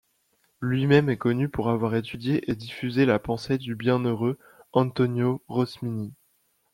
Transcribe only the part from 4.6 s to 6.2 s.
Antonio Rosmini.